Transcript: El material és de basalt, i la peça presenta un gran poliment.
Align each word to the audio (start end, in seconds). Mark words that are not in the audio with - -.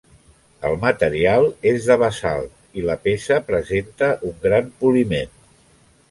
El 0.67 0.75
material 0.83 1.43
és 1.71 1.89
de 1.89 1.97
basalt, 2.03 2.55
i 2.81 2.85
la 2.87 2.95
peça 3.03 3.37
presenta 3.49 4.09
un 4.31 4.39
gran 4.47 4.71
poliment. 4.81 5.31